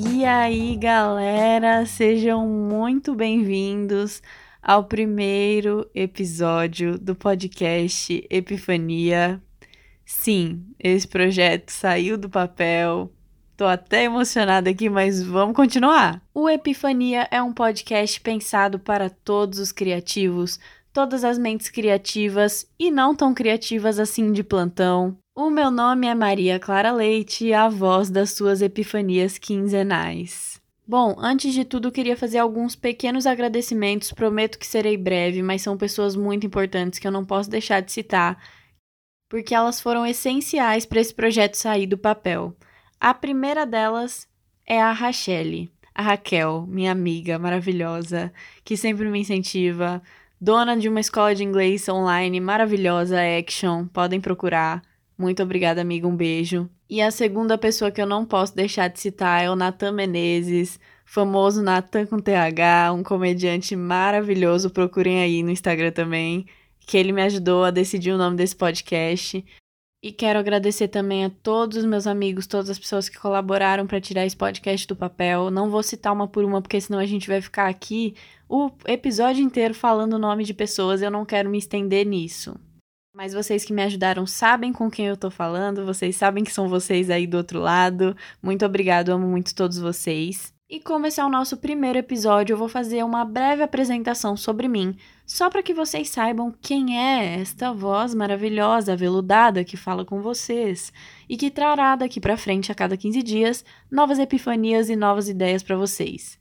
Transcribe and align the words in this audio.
E 0.00 0.24
aí, 0.24 0.76
galera, 0.76 1.84
sejam 1.84 2.46
muito 2.46 3.16
bem-vindos 3.16 4.22
ao 4.62 4.84
primeiro 4.84 5.90
episódio 5.92 6.96
do 6.96 7.16
podcast 7.16 8.24
Epifania. 8.30 9.42
Sim, 10.06 10.64
esse 10.78 11.08
projeto 11.08 11.70
saiu 11.70 12.16
do 12.16 12.30
papel. 12.30 13.12
Tô 13.56 13.64
até 13.64 14.04
emocionada 14.04 14.70
aqui, 14.70 14.88
mas 14.88 15.20
vamos 15.20 15.56
continuar. 15.56 16.22
O 16.32 16.48
Epifania 16.48 17.26
é 17.28 17.42
um 17.42 17.52
podcast 17.52 18.20
pensado 18.20 18.78
para 18.78 19.10
todos 19.10 19.58
os 19.58 19.72
criativos, 19.72 20.60
todas 20.92 21.24
as 21.24 21.36
mentes 21.36 21.70
criativas 21.70 22.70
e 22.78 22.92
não 22.92 23.16
tão 23.16 23.34
criativas 23.34 23.98
assim 23.98 24.30
de 24.30 24.44
plantão. 24.44 25.18
O 25.40 25.50
meu 25.50 25.70
nome 25.70 26.08
é 26.08 26.16
Maria 26.16 26.58
Clara 26.58 26.90
Leite, 26.90 27.52
a 27.52 27.68
voz 27.68 28.10
das 28.10 28.32
suas 28.32 28.60
epifanias 28.60 29.38
quinzenais. 29.38 30.60
Bom, 30.84 31.14
antes 31.16 31.54
de 31.54 31.64
tudo, 31.64 31.92
queria 31.92 32.16
fazer 32.16 32.38
alguns 32.38 32.74
pequenos 32.74 33.24
agradecimentos. 33.24 34.10
Prometo 34.10 34.58
que 34.58 34.66
serei 34.66 34.96
breve, 34.96 35.40
mas 35.40 35.62
são 35.62 35.76
pessoas 35.76 36.16
muito 36.16 36.44
importantes 36.44 36.98
que 36.98 37.06
eu 37.06 37.12
não 37.12 37.24
posso 37.24 37.48
deixar 37.48 37.78
de 37.78 37.92
citar, 37.92 38.36
porque 39.28 39.54
elas 39.54 39.80
foram 39.80 40.04
essenciais 40.04 40.84
para 40.84 41.00
esse 41.00 41.14
projeto 41.14 41.54
sair 41.54 41.86
do 41.86 41.96
papel. 41.96 42.52
A 43.00 43.14
primeira 43.14 43.64
delas 43.64 44.26
é 44.66 44.82
a 44.82 44.90
Rachelle, 44.90 45.70
a 45.94 46.02
Raquel, 46.02 46.66
minha 46.66 46.90
amiga 46.90 47.38
maravilhosa, 47.38 48.32
que 48.64 48.76
sempre 48.76 49.08
me 49.08 49.20
incentiva, 49.20 50.02
dona 50.40 50.76
de 50.76 50.88
uma 50.88 50.98
escola 50.98 51.32
de 51.32 51.44
inglês 51.44 51.88
online 51.88 52.40
maravilhosa, 52.40 53.20
Action, 53.38 53.86
podem 53.86 54.20
procurar. 54.20 54.82
Muito 55.18 55.42
obrigada, 55.42 55.80
amiga. 55.80 56.06
Um 56.06 56.14
beijo. 56.14 56.70
E 56.88 57.02
a 57.02 57.10
segunda 57.10 57.58
pessoa 57.58 57.90
que 57.90 58.00
eu 58.00 58.06
não 58.06 58.24
posso 58.24 58.54
deixar 58.54 58.88
de 58.88 59.00
citar 59.00 59.42
é 59.42 59.50
o 59.50 59.56
Natan 59.56 59.90
Menezes, 59.90 60.78
famoso 61.04 61.60
Natan 61.60 62.06
com 62.06 62.20
TH, 62.20 62.92
um 62.94 63.02
comediante 63.02 63.74
maravilhoso. 63.74 64.70
Procurem 64.70 65.20
aí 65.20 65.42
no 65.42 65.50
Instagram 65.50 65.90
também, 65.90 66.46
que 66.86 66.96
ele 66.96 67.12
me 67.12 67.22
ajudou 67.22 67.64
a 67.64 67.72
decidir 67.72 68.12
o 68.12 68.16
nome 68.16 68.36
desse 68.36 68.54
podcast. 68.54 69.44
E 70.00 70.12
quero 70.12 70.38
agradecer 70.38 70.86
também 70.86 71.24
a 71.24 71.30
todos 71.30 71.78
os 71.78 71.84
meus 71.84 72.06
amigos, 72.06 72.46
todas 72.46 72.70
as 72.70 72.78
pessoas 72.78 73.08
que 73.08 73.18
colaboraram 73.18 73.84
para 73.84 74.00
tirar 74.00 74.24
esse 74.24 74.36
podcast 74.36 74.86
do 74.86 74.94
papel. 74.94 75.50
Não 75.50 75.68
vou 75.68 75.82
citar 75.82 76.12
uma 76.12 76.28
por 76.28 76.44
uma, 76.44 76.62
porque 76.62 76.80
senão 76.80 77.00
a 77.00 77.06
gente 77.06 77.26
vai 77.26 77.40
ficar 77.40 77.66
aqui 77.68 78.14
o 78.48 78.70
episódio 78.86 79.42
inteiro 79.42 79.74
falando 79.74 80.12
o 80.12 80.18
nome 80.18 80.44
de 80.44 80.54
pessoas. 80.54 81.02
Eu 81.02 81.10
não 81.10 81.24
quero 81.24 81.50
me 81.50 81.58
estender 81.58 82.06
nisso. 82.06 82.54
Mas 83.18 83.34
vocês 83.34 83.64
que 83.64 83.72
me 83.72 83.82
ajudaram 83.82 84.24
sabem 84.28 84.72
com 84.72 84.88
quem 84.88 85.06
eu 85.06 85.16
tô 85.16 85.28
falando, 85.28 85.84
vocês 85.84 86.14
sabem 86.14 86.44
que 86.44 86.52
são 86.52 86.68
vocês 86.68 87.10
aí 87.10 87.26
do 87.26 87.36
outro 87.36 87.58
lado. 87.58 88.16
Muito 88.40 88.64
obrigado, 88.64 89.08
amo 89.08 89.26
muito 89.26 89.56
todos 89.56 89.76
vocês. 89.76 90.54
E 90.70 90.78
como 90.78 91.04
esse 91.04 91.20
é 91.20 91.24
o 91.24 91.28
nosso 91.28 91.56
primeiro 91.56 91.98
episódio, 91.98 92.54
eu 92.54 92.56
vou 92.56 92.68
fazer 92.68 93.02
uma 93.02 93.24
breve 93.24 93.64
apresentação 93.64 94.36
sobre 94.36 94.68
mim, 94.68 94.94
só 95.26 95.50
para 95.50 95.64
que 95.64 95.74
vocês 95.74 96.10
saibam 96.10 96.54
quem 96.62 96.96
é 96.96 97.40
esta 97.40 97.72
voz 97.72 98.14
maravilhosa, 98.14 98.92
aveludada 98.92 99.64
que 99.64 99.76
fala 99.76 100.04
com 100.04 100.22
vocês 100.22 100.92
e 101.28 101.36
que 101.36 101.50
trará 101.50 101.96
daqui 101.96 102.20
para 102.20 102.36
frente 102.36 102.70
a 102.70 102.74
cada 102.74 102.96
15 102.96 103.20
dias 103.24 103.64
novas 103.90 104.20
epifanias 104.20 104.88
e 104.88 104.94
novas 104.94 105.28
ideias 105.28 105.64
para 105.64 105.76
vocês. 105.76 106.38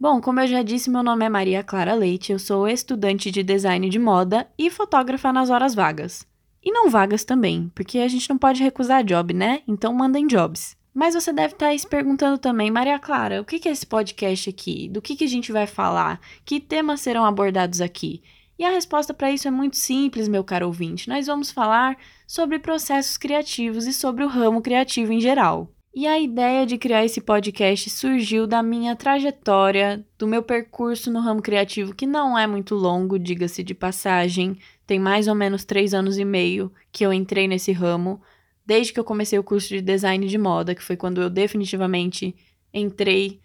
Bom, 0.00 0.18
como 0.18 0.40
eu 0.40 0.46
já 0.46 0.62
disse, 0.62 0.88
meu 0.88 1.02
nome 1.02 1.26
é 1.26 1.28
Maria 1.28 1.62
Clara 1.62 1.92
Leite, 1.92 2.32
eu 2.32 2.38
sou 2.38 2.66
estudante 2.66 3.30
de 3.30 3.42
design 3.42 3.86
de 3.90 3.98
moda 3.98 4.48
e 4.58 4.70
fotógrafa 4.70 5.30
nas 5.30 5.50
horas 5.50 5.74
vagas. 5.74 6.26
E 6.64 6.72
não 6.72 6.88
vagas 6.88 7.22
também, 7.22 7.70
porque 7.74 7.98
a 7.98 8.08
gente 8.08 8.30
não 8.30 8.38
pode 8.38 8.62
recusar 8.62 9.04
job, 9.04 9.34
né? 9.34 9.60
Então 9.68 9.92
mandem 9.92 10.26
jobs. 10.26 10.74
Mas 10.94 11.12
você 11.12 11.34
deve 11.34 11.52
estar 11.52 11.78
se 11.78 11.86
perguntando 11.86 12.38
também, 12.38 12.70
Maria 12.70 12.98
Clara, 12.98 13.42
o 13.42 13.44
que 13.44 13.68
é 13.68 13.72
esse 13.72 13.86
podcast 13.86 14.48
aqui? 14.48 14.88
Do 14.88 15.02
que, 15.02 15.22
a 15.22 15.28
gente 15.28 15.52
vai 15.52 15.66
falar? 15.66 16.18
Que 16.46 16.58
temas 16.58 17.02
serão 17.02 17.26
abordados 17.26 17.82
aqui? 17.82 18.22
E 18.58 18.64
a 18.64 18.70
resposta 18.70 19.12
para 19.12 19.30
isso 19.30 19.48
é 19.48 19.50
muito 19.50 19.76
simples, 19.76 20.28
meu 20.28 20.42
caro 20.42 20.66
ouvinte. 20.68 21.10
Nós 21.10 21.26
vamos 21.26 21.50
falar 21.50 21.98
sobre 22.26 22.58
processos 22.58 23.18
criativos 23.18 23.86
e 23.86 23.92
sobre 23.92 24.24
o 24.24 24.28
ramo 24.28 24.62
criativo 24.62 25.12
em 25.12 25.20
geral. 25.20 25.70
E 25.92 26.06
a 26.06 26.20
ideia 26.20 26.64
de 26.64 26.78
criar 26.78 27.04
esse 27.04 27.20
podcast 27.20 27.90
surgiu 27.90 28.46
da 28.46 28.62
minha 28.62 28.94
trajetória, 28.94 30.06
do 30.16 30.24
meu 30.24 30.40
percurso 30.40 31.10
no 31.10 31.18
ramo 31.18 31.42
criativo, 31.42 31.92
que 31.92 32.06
não 32.06 32.38
é 32.38 32.46
muito 32.46 32.76
longo, 32.76 33.18
diga-se 33.18 33.64
de 33.64 33.74
passagem. 33.74 34.56
Tem 34.86 35.00
mais 35.00 35.26
ou 35.26 35.34
menos 35.34 35.64
três 35.64 35.92
anos 35.92 36.16
e 36.16 36.24
meio 36.24 36.72
que 36.92 37.04
eu 37.04 37.12
entrei 37.12 37.48
nesse 37.48 37.72
ramo, 37.72 38.22
desde 38.64 38.92
que 38.92 39.00
eu 39.00 39.04
comecei 39.04 39.36
o 39.36 39.42
curso 39.42 39.68
de 39.68 39.80
design 39.80 40.28
de 40.28 40.38
moda, 40.38 40.76
que 40.76 40.82
foi 40.82 40.96
quando 40.96 41.20
eu 41.20 41.28
definitivamente 41.28 42.36
entrei 42.72 43.40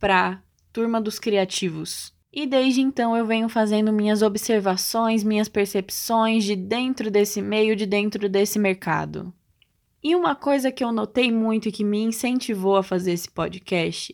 para 0.00 0.42
turma 0.72 0.98
dos 0.98 1.18
criativos. 1.18 2.14
E 2.32 2.46
desde 2.46 2.80
então 2.80 3.14
eu 3.14 3.26
venho 3.26 3.50
fazendo 3.50 3.92
minhas 3.92 4.22
observações, 4.22 5.22
minhas 5.22 5.46
percepções 5.46 6.44
de 6.44 6.56
dentro 6.56 7.10
desse 7.10 7.42
meio, 7.42 7.76
de 7.76 7.84
dentro 7.84 8.30
desse 8.30 8.58
mercado. 8.58 9.30
E 10.02 10.16
uma 10.16 10.34
coisa 10.34 10.72
que 10.72 10.82
eu 10.82 10.90
notei 10.90 11.30
muito 11.30 11.68
e 11.68 11.72
que 11.72 11.84
me 11.84 12.02
incentivou 12.02 12.76
a 12.76 12.82
fazer 12.82 13.12
esse 13.12 13.30
podcast 13.30 14.12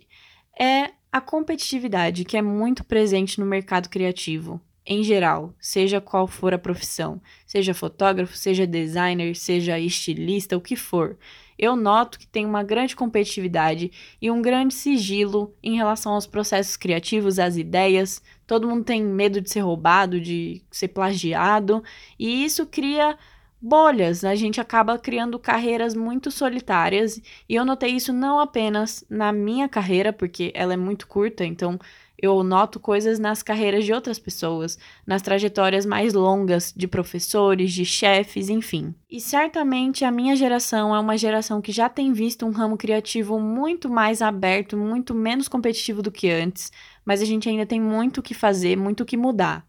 é 0.58 0.90
a 1.10 1.18
competitividade 1.18 2.26
que 2.26 2.36
é 2.36 2.42
muito 2.42 2.84
presente 2.84 3.40
no 3.40 3.46
mercado 3.46 3.88
criativo, 3.88 4.60
em 4.84 5.02
geral, 5.02 5.54
seja 5.58 5.98
qual 5.98 6.26
for 6.26 6.52
a 6.52 6.58
profissão, 6.58 7.22
seja 7.46 7.72
fotógrafo, 7.72 8.36
seja 8.36 8.66
designer, 8.66 9.34
seja 9.34 9.78
estilista, 9.78 10.56
o 10.56 10.60
que 10.60 10.76
for. 10.76 11.16
Eu 11.58 11.74
noto 11.74 12.18
que 12.18 12.26
tem 12.26 12.44
uma 12.44 12.62
grande 12.62 12.94
competitividade 12.94 13.90
e 14.20 14.30
um 14.30 14.42
grande 14.42 14.74
sigilo 14.74 15.54
em 15.62 15.74
relação 15.74 16.12
aos 16.12 16.26
processos 16.26 16.76
criativos, 16.76 17.38
às 17.38 17.56
ideias. 17.56 18.22
Todo 18.46 18.68
mundo 18.68 18.84
tem 18.84 19.02
medo 19.02 19.40
de 19.40 19.50
ser 19.50 19.60
roubado, 19.60 20.20
de 20.20 20.62
ser 20.70 20.88
plagiado, 20.88 21.82
e 22.18 22.44
isso 22.44 22.66
cria 22.66 23.18
bolhas, 23.60 24.24
a 24.24 24.34
gente 24.34 24.60
acaba 24.60 24.98
criando 24.98 25.38
carreiras 25.38 25.94
muito 25.94 26.30
solitárias, 26.30 27.20
e 27.48 27.54
eu 27.54 27.64
notei 27.64 27.90
isso 27.90 28.12
não 28.12 28.38
apenas 28.38 29.04
na 29.08 29.32
minha 29.32 29.68
carreira, 29.68 30.12
porque 30.12 30.52
ela 30.54 30.74
é 30.74 30.76
muito 30.76 31.06
curta, 31.06 31.44
então 31.44 31.78
eu 32.20 32.42
noto 32.42 32.80
coisas 32.80 33.18
nas 33.20 33.44
carreiras 33.44 33.84
de 33.84 33.92
outras 33.92 34.18
pessoas, 34.18 34.76
nas 35.06 35.22
trajetórias 35.22 35.86
mais 35.86 36.14
longas 36.14 36.74
de 36.76 36.88
professores, 36.88 37.72
de 37.72 37.84
chefes, 37.84 38.48
enfim. 38.48 38.92
E 39.08 39.20
certamente 39.20 40.04
a 40.04 40.10
minha 40.10 40.34
geração 40.34 40.94
é 40.94 40.98
uma 40.98 41.16
geração 41.16 41.62
que 41.62 41.70
já 41.70 41.88
tem 41.88 42.12
visto 42.12 42.44
um 42.44 42.50
ramo 42.50 42.76
criativo 42.76 43.38
muito 43.38 43.88
mais 43.88 44.20
aberto, 44.20 44.76
muito 44.76 45.14
menos 45.14 45.46
competitivo 45.46 46.02
do 46.02 46.10
que 46.10 46.28
antes, 46.28 46.72
mas 47.04 47.22
a 47.22 47.24
gente 47.24 47.48
ainda 47.48 47.64
tem 47.64 47.80
muito 47.80 48.18
o 48.18 48.22
que 48.22 48.34
fazer, 48.34 48.76
muito 48.76 49.04
o 49.04 49.06
que 49.06 49.16
mudar. 49.16 49.64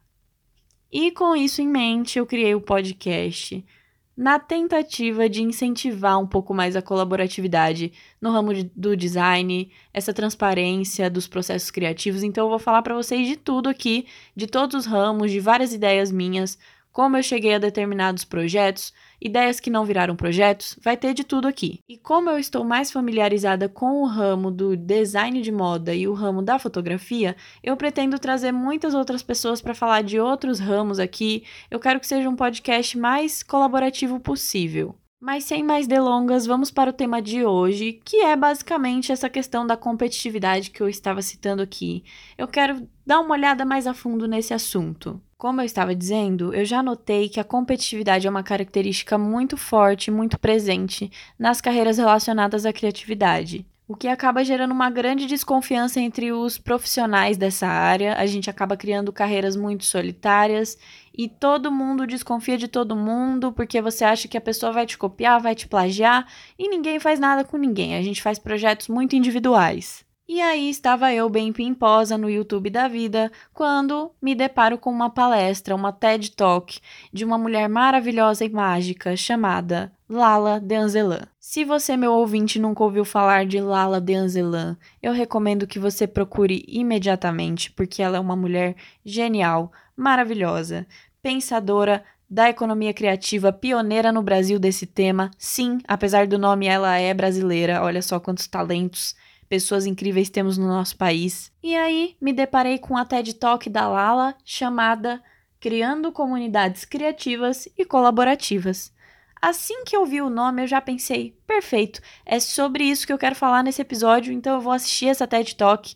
E 0.92 1.12
com 1.12 1.36
isso 1.36 1.62
em 1.62 1.68
mente, 1.68 2.18
eu 2.18 2.26
criei 2.26 2.56
o 2.56 2.62
podcast 2.62 3.64
na 4.20 4.38
tentativa 4.38 5.30
de 5.30 5.42
incentivar 5.42 6.20
um 6.20 6.28
pouco 6.28 6.54
mais 6.54 6.76
a 6.76 6.82
colaboratividade 6.82 7.94
no 8.20 8.32
ramo 8.32 8.54
de, 8.54 8.70
do 8.76 8.94
design, 8.94 9.72
essa 9.94 10.14
transparência 10.14 11.10
dos 11.10 11.26
processos 11.26 11.72
criativos. 11.72 12.22
Então, 12.22 12.44
eu 12.44 12.50
vou 12.50 12.60
falar 12.60 12.82
para 12.82 12.94
vocês 12.94 13.26
de 13.26 13.38
tudo 13.38 13.70
aqui, 13.70 14.08
de 14.36 14.46
todos 14.46 14.76
os 14.76 14.86
ramos, 14.86 15.32
de 15.32 15.40
várias 15.40 15.74
ideias 15.74 16.12
minhas, 16.12 16.60
como 16.92 17.16
eu 17.16 17.24
cheguei 17.24 17.54
a 17.54 17.60
determinados 17.60 18.26
projetos, 18.26 18.94
ideias 19.22 19.60
que 19.60 19.70
não 19.70 19.86
viraram 19.86 20.16
projetos, 20.16 20.78
vai 20.82 20.96
ter 20.96 21.14
de 21.14 21.24
tudo 21.24 21.48
aqui. 21.48 21.80
E 21.88 21.98
como 21.98 22.30
eu 22.30 22.38
estou 22.38 22.64
mais 22.64 22.92
familiarizada 22.92 23.68
com 23.68 24.02
o 24.02 24.06
ramo 24.06 24.52
do 24.52 24.76
design 24.76 25.42
de 25.42 25.52
moda 25.52 25.94
e 25.94 26.08
o 26.08 26.14
ramo 26.14 26.42
da 26.42 26.60
fotografia, 26.60 27.36
eu 27.64 27.76
pretendo 27.78 28.20
trazer 28.20 28.52
muitas 28.52 28.94
outras 28.94 29.24
pessoas 29.24 29.62
para 29.62 29.74
falar 29.74 30.02
de 30.02 30.20
outros 30.20 30.60
ramos 30.60 31.00
aqui. 31.00 31.44
Eu 31.70 31.80
quero 31.80 32.00
que 32.00 32.08
seja 32.08 32.30
um 32.30 32.36
podcast 32.36 32.98
mais 32.98 33.44
colaborativo 33.44 34.20
possível. 34.20 34.99
Mas 35.22 35.44
sem 35.44 35.62
mais 35.62 35.86
delongas, 35.86 36.46
vamos 36.46 36.72
para 36.72 36.92
o 36.92 36.94
tema 36.94 37.22
de 37.22 37.46
hoje, 37.46 38.00
que 38.06 38.22
é 38.22 38.38
basicamente 38.38 39.12
essa 39.12 39.30
questão 39.30 39.68
da 39.68 39.76
competitividade 39.76 40.72
que 40.72 40.82
eu 40.82 40.88
estava 40.88 41.22
citando 41.22 41.62
aqui. 41.62 42.06
Eu 42.38 42.48
quero 42.48 42.88
dar 43.06 43.20
uma 43.20 43.36
olhada 43.36 43.66
mais 43.66 43.86
a 43.86 43.94
fundo 43.94 44.30
nesse 44.30 44.54
assunto. 44.54 45.22
Como 45.38 45.60
eu 45.60 45.66
estava 45.66 45.94
dizendo, 45.94 46.54
eu 46.54 46.64
já 46.64 46.82
notei 46.82 47.28
que 47.28 47.40
a 47.40 47.44
competitividade 47.44 48.28
é 48.28 48.30
uma 48.30 48.44
característica 48.44 49.18
muito 49.18 49.58
forte, 49.58 50.10
muito 50.10 50.40
presente 50.40 51.12
nas 51.38 51.60
carreiras 51.60 51.98
relacionadas 51.98 52.66
à 52.66 52.72
criatividade, 52.72 53.66
o 53.90 53.96
que 53.96 54.08
acaba 54.08 54.44
gerando 54.44 54.72
uma 54.72 54.90
grande 54.90 55.26
desconfiança 55.26 56.00
entre 56.00 56.32
os 56.32 56.58
profissionais 56.58 57.38
dessa 57.38 57.68
área. 57.68 58.16
A 58.16 58.26
gente 58.28 58.50
acaba 58.50 58.78
criando 58.78 59.12
carreiras 59.12 59.56
muito 59.56 59.84
solitárias 59.84 60.78
e 61.20 61.28
todo 61.28 61.70
mundo 61.70 62.08
desconfia 62.08 62.58
de 62.58 62.70
todo 62.70 62.96
mundo 62.96 63.52
porque 63.52 63.82
você 63.82 64.06
acha 64.06 64.26
que 64.26 64.38
a 64.38 64.42
pessoa 64.42 64.72
vai 64.72 64.86
te 64.86 64.98
copiar, 64.98 65.42
vai 65.42 65.54
te 65.54 65.68
plagiar 65.68 66.26
e 66.58 66.70
ninguém 66.70 66.98
faz 66.98 67.20
nada 67.20 67.44
com 67.44 67.58
ninguém. 67.58 67.98
A 67.98 68.02
gente 68.02 68.22
faz 68.22 68.40
projetos 68.40 68.88
muito 68.88 69.18
individuais. 69.18 70.06
E 70.26 70.40
aí 70.40 70.70
estava 70.70 71.12
eu 71.12 71.28
bem 71.28 71.52
pimposa 71.52 72.18
no 72.18 72.30
YouTube 72.30 72.70
da 72.70 72.88
vida 72.88 73.30
quando 73.54 74.12
me 74.22 74.34
deparo 74.34 74.78
com 74.78 74.90
uma 74.90 75.10
palestra, 75.10 75.76
uma 75.76 75.92
TED 75.92 76.32
Talk 76.32 76.80
de 77.12 77.26
uma 77.26 77.38
mulher 77.38 77.68
maravilhosa 77.68 78.46
e 78.46 78.50
mágica 78.50 79.18
chamada 79.18 79.92
Lala 80.08 80.58
de 80.58 80.76
Anzelan. 80.76 81.28
Se 81.38 81.66
você, 81.66 81.98
meu 81.98 82.14
ouvinte, 82.14 82.60
nunca 82.60 82.84
ouviu 82.84 83.04
falar 83.04 83.46
de 83.46 83.60
Lala 83.60 84.00
de 84.00 84.14
Anzelan, 84.14 84.78
eu 85.04 85.12
recomendo 85.12 85.68
que 85.68 85.80
você 85.80 86.08
procure 86.08 86.64
imediatamente, 86.68 87.72
porque 87.72 88.02
ela 88.02 88.18
é 88.18 88.20
uma 88.20 88.36
mulher 88.36 88.76
genial, 89.04 89.72
maravilhosa, 89.98 90.88
pensadora 91.22 92.04
da 92.30 92.50
economia 92.50 92.94
criativa, 92.94 93.52
pioneira 93.52 94.12
no 94.12 94.22
Brasil 94.22 94.60
desse 94.60 94.86
tema. 94.86 95.32
Sim, 95.38 95.80
apesar 95.88 96.28
do 96.28 96.38
nome, 96.38 96.68
ela 96.68 96.96
é 96.98 97.14
brasileira. 97.14 97.82
Olha 97.82 98.02
só 98.02 98.20
quantos 98.20 98.48
talentos 98.48 99.16
pessoas 99.50 99.88
incríveis 99.88 100.30
temos 100.30 100.58
no 100.58 100.68
nosso 100.68 100.96
país. 100.96 101.52
E 101.64 101.76
aí 101.76 102.16
me 102.22 102.32
deparei 102.32 102.78
com 102.78 102.96
a 102.96 103.04
TED 103.04 103.34
Talk 103.34 103.68
da 103.68 103.88
Lala 103.88 104.36
chamada 104.46 105.22
Criando 105.60 106.12
Comunidades 106.12 106.86
Criativas 106.86 107.68
e 107.76 107.84
Colaborativas. 107.84 108.94
Assim 109.42 109.84
que 109.84 109.96
eu 109.96 110.06
vi 110.06 110.22
o 110.22 110.30
nome, 110.30 110.62
eu 110.62 110.68
já 110.68 110.82
pensei, 110.82 111.36
perfeito, 111.48 112.02
é 112.26 112.40
sobre 112.40 112.84
isso 112.84 113.08
que 113.08 113.14
eu 113.14 113.18
quero 113.18 113.36
falar 113.36 113.64
nesse 113.64 113.82
episódio, 113.82 114.34
então 114.34 114.56
eu 114.56 114.62
vou 114.62 114.74
assistir 114.74 115.08
essa 115.08 115.26
TED 115.26 115.56
Talk 115.56 115.96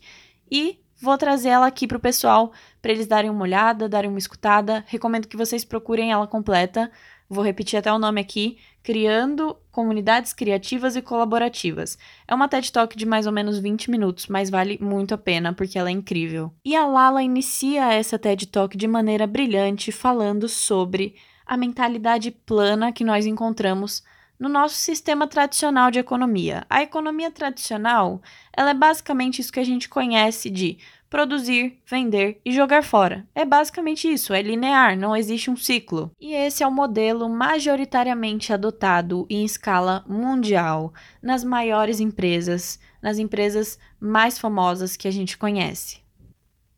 e 0.50 0.78
vou 1.04 1.18
trazer 1.18 1.50
ela 1.50 1.66
aqui 1.66 1.86
pro 1.86 2.00
pessoal 2.00 2.52
para 2.80 2.90
eles 2.90 3.06
darem 3.06 3.30
uma 3.30 3.42
olhada, 3.42 3.88
darem 3.88 4.10
uma 4.10 4.18
escutada. 4.18 4.82
Recomendo 4.88 5.28
que 5.28 5.36
vocês 5.36 5.64
procurem 5.64 6.10
ela 6.10 6.26
completa. 6.26 6.90
Vou 7.28 7.44
repetir 7.44 7.78
até 7.78 7.92
o 7.92 7.98
nome 7.98 8.20
aqui: 8.20 8.58
Criando 8.82 9.56
Comunidades 9.70 10.32
Criativas 10.32 10.96
e 10.96 11.02
Colaborativas. 11.02 11.98
É 12.26 12.34
uma 12.34 12.48
TED 12.48 12.72
Talk 12.72 12.96
de 12.96 13.06
mais 13.06 13.26
ou 13.26 13.32
menos 13.32 13.58
20 13.58 13.90
minutos, 13.90 14.26
mas 14.26 14.50
vale 14.50 14.78
muito 14.80 15.14
a 15.14 15.18
pena 15.18 15.52
porque 15.52 15.78
ela 15.78 15.90
é 15.90 15.92
incrível. 15.92 16.52
E 16.64 16.74
a 16.74 16.86
Lala 16.86 17.22
inicia 17.22 17.92
essa 17.92 18.18
TED 18.18 18.46
Talk 18.46 18.76
de 18.76 18.88
maneira 18.88 19.26
brilhante, 19.26 19.92
falando 19.92 20.48
sobre 20.48 21.14
a 21.46 21.56
mentalidade 21.56 22.30
plana 22.30 22.92
que 22.92 23.04
nós 23.04 23.26
encontramos 23.26 24.02
no 24.38 24.48
nosso 24.48 24.74
sistema 24.74 25.26
tradicional 25.26 25.90
de 25.90 25.98
economia. 25.98 26.66
A 26.68 26.82
economia 26.82 27.30
tradicional, 27.30 28.20
ela 28.56 28.70
é 28.70 28.74
basicamente 28.74 29.40
isso 29.40 29.52
que 29.52 29.60
a 29.60 29.64
gente 29.64 29.88
conhece 29.88 30.50
de 30.50 30.78
produzir, 31.08 31.78
vender 31.86 32.40
e 32.44 32.52
jogar 32.52 32.82
fora. 32.82 33.24
É 33.34 33.44
basicamente 33.44 34.12
isso, 34.12 34.34
é 34.34 34.42
linear, 34.42 34.98
não 34.98 35.14
existe 35.14 35.48
um 35.48 35.56
ciclo. 35.56 36.10
E 36.20 36.34
esse 36.34 36.64
é 36.64 36.66
o 36.66 36.72
modelo 36.72 37.28
majoritariamente 37.28 38.52
adotado 38.52 39.24
em 39.30 39.44
escala 39.44 40.04
mundial 40.08 40.92
nas 41.22 41.44
maiores 41.44 42.00
empresas, 42.00 42.80
nas 43.00 43.18
empresas 43.18 43.78
mais 44.00 44.38
famosas 44.40 44.96
que 44.96 45.06
a 45.06 45.10
gente 45.12 45.38
conhece. 45.38 46.03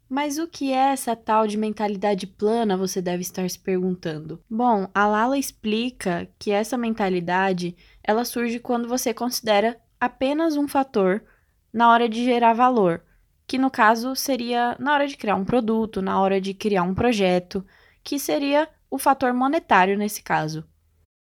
Mas 0.08 0.38
o 0.38 0.46
que 0.46 0.72
é 0.72 0.92
essa 0.92 1.16
tal 1.16 1.46
de 1.46 1.56
mentalidade 1.56 2.26
plana, 2.26 2.76
você 2.76 3.02
deve 3.02 3.22
estar 3.22 3.48
se 3.50 3.58
perguntando. 3.58 4.40
Bom, 4.48 4.88
a 4.94 5.06
Lala 5.06 5.36
explica 5.36 6.28
que 6.38 6.52
essa 6.52 6.78
mentalidade, 6.78 7.76
ela 8.02 8.24
surge 8.24 8.60
quando 8.60 8.88
você 8.88 9.12
considera 9.12 9.80
apenas 10.00 10.56
um 10.56 10.68
fator 10.68 11.24
na 11.72 11.90
hora 11.90 12.08
de 12.08 12.24
gerar 12.24 12.52
valor, 12.52 13.02
que 13.46 13.58
no 13.58 13.70
caso 13.70 14.14
seria 14.14 14.76
na 14.78 14.92
hora 14.92 15.06
de 15.06 15.16
criar 15.16 15.36
um 15.36 15.44
produto, 15.44 16.00
na 16.00 16.20
hora 16.20 16.40
de 16.40 16.54
criar 16.54 16.82
um 16.82 16.94
projeto, 16.94 17.64
que 18.02 18.18
seria 18.18 18.68
o 18.90 18.98
fator 18.98 19.32
monetário 19.34 19.98
nesse 19.98 20.22
caso. 20.22 20.64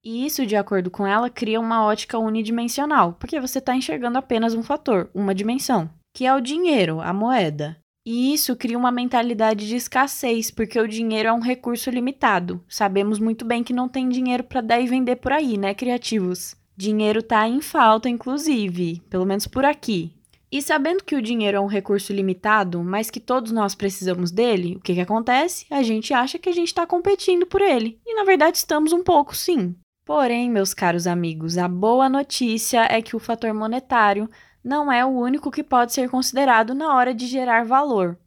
E 0.05 0.25
isso, 0.25 0.47
de 0.47 0.55
acordo 0.55 0.91
com 0.91 1.07
ela, 1.07 1.31
cria 1.31 1.59
uma 1.59 1.85
ótica 1.85 2.19
unidimensional, 2.19 3.15
porque 3.15 3.41
você 3.41 3.59
está 3.59 3.75
enxergando 3.75 4.19
apenas 4.19 4.55
um 4.55 4.63
fator, 4.63 5.11
uma 5.15 5.35
dimensão, 5.35 5.91
que 6.15 6.25
é 6.25 6.35
o 6.35 6.41
dinheiro, 6.41 7.01
a 7.01 7.13
moeda. 7.13 7.77
E 8.07 8.33
isso 8.33 8.55
cria 8.55 8.79
uma 8.79 8.93
mentalidade 8.93 9.67
de 9.67 9.75
escassez, 9.75 10.49
porque 10.49 10.79
o 10.79 10.87
dinheiro 10.87 11.29
é 11.29 11.33
um 11.33 11.41
recurso 11.41 11.91
limitado. 11.91 12.63
Sabemos 12.69 13.19
muito 13.19 13.45
bem 13.45 13.65
que 13.65 13.73
não 13.73 13.89
tem 13.89 14.09
dinheiro 14.09 14.45
para 14.45 14.61
dar 14.61 14.81
e 14.81 14.87
vender 14.87 15.17
por 15.17 15.33
aí, 15.33 15.59
né, 15.59 15.75
criativos? 15.75 16.55
Dinheiro 16.77 17.21
tá 17.21 17.49
em 17.49 17.61
falta, 17.61 18.09
inclusive, 18.09 19.03
pelo 19.11 19.27
menos 19.27 19.49
por 19.49 19.65
aqui. 19.65 20.13
E 20.53 20.63
sabendo 20.63 21.03
que 21.03 21.17
o 21.17 21.23
dinheiro 21.23 21.57
é 21.57 21.61
um 21.61 21.67
recurso 21.67 22.13
limitado, 22.13 22.81
mas 22.85 23.11
que 23.11 23.19
todos 23.19 23.51
nós 23.51 23.75
precisamos 23.75 24.31
dele, 24.31 24.77
o 24.77 24.81
que, 24.81 24.95
que 24.95 25.01
acontece? 25.01 25.67
A 25.69 25.83
gente 25.83 26.15
acha 26.15 26.39
que 26.39 26.49
a 26.49 26.53
gente 26.53 26.69
está 26.69 26.87
competindo 26.87 27.45
por 27.45 27.61
ele. 27.61 27.99
E 28.07 28.15
na 28.15 28.23
verdade 28.23 28.59
estamos 28.59 28.93
um 28.93 29.03
pouco, 29.03 29.35
sim. 29.35 29.75
Porém, 30.05 30.49
meus 30.49 30.73
caros 30.73 31.09
amigos, 31.09 31.59
a 31.59 31.67
boa 31.67 32.09
notícia 32.09 32.87
é 32.89 33.03
que 33.03 33.17
o 33.17 33.19
fator 33.19 33.53
monetário 33.53 34.31
não 34.67 34.91
é 34.91 35.05
o 35.05 35.11
único 35.11 35.49
que 35.49 35.63
pode 35.63 35.93
ser 35.93 36.11
considerado 36.11 36.75
na 36.75 36.93
hora 36.93 37.15
de 37.15 37.25
gerar 37.29 37.65
valor. 37.65 38.19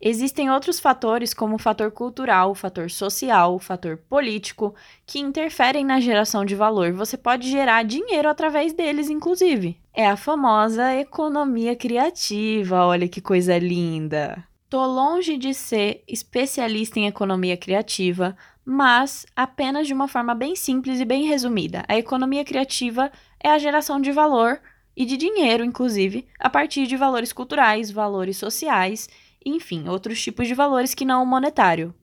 Existem 0.00 0.50
outros 0.50 0.80
fatores, 0.80 1.32
como 1.32 1.54
o 1.54 1.58
fator 1.58 1.92
cultural, 1.92 2.50
o 2.50 2.54
fator 2.54 2.90
social, 2.90 3.54
o 3.54 3.60
fator 3.60 3.96
político, 3.96 4.74
que 5.06 5.20
interferem 5.20 5.84
na 5.84 6.00
geração 6.00 6.44
de 6.44 6.56
valor. 6.56 6.92
Você 6.92 7.16
pode 7.16 7.48
gerar 7.48 7.84
dinheiro 7.84 8.28
através 8.28 8.72
deles, 8.72 9.08
inclusive. 9.08 9.80
É 9.94 10.08
a 10.08 10.16
famosa 10.16 10.96
economia 10.96 11.76
criativa. 11.76 12.84
Olha 12.84 13.08
que 13.08 13.20
coisa 13.20 13.56
linda! 13.56 14.44
Tô 14.68 14.84
longe 14.84 15.36
de 15.36 15.54
ser 15.54 16.02
especialista 16.08 16.98
em 16.98 17.06
economia 17.06 17.56
criativa, 17.56 18.36
mas 18.64 19.26
apenas 19.34 19.86
de 19.86 19.94
uma 19.94 20.08
forma 20.08 20.34
bem 20.34 20.56
simples 20.56 21.00
e 21.00 21.04
bem 21.04 21.24
resumida. 21.24 21.84
A 21.86 21.96
economia 21.96 22.44
criativa 22.44 23.12
é 23.40 23.48
a 23.48 23.58
geração 23.58 24.00
de 24.00 24.10
valor 24.10 24.60
e 24.98 25.06
de 25.06 25.16
dinheiro, 25.16 25.64
inclusive, 25.64 26.26
a 26.40 26.50
partir 26.50 26.88
de 26.88 26.96
valores 26.96 27.32
culturais, 27.32 27.88
valores 27.88 28.36
sociais, 28.36 29.08
enfim, 29.46 29.88
outros 29.88 30.20
tipos 30.20 30.48
de 30.48 30.54
valores 30.54 30.92
que 30.92 31.04
não 31.04 31.22
o 31.22 31.26
monetário. 31.26 31.94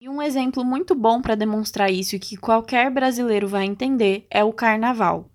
E 0.00 0.08
um 0.08 0.20
exemplo 0.20 0.64
muito 0.64 0.96
bom 0.96 1.22
para 1.22 1.36
demonstrar 1.36 1.92
isso 1.92 2.16
e 2.16 2.18
que 2.18 2.36
qualquer 2.36 2.90
brasileiro 2.90 3.46
vai 3.46 3.64
entender 3.64 4.26
é 4.28 4.42
o 4.42 4.52
carnaval. 4.52 5.30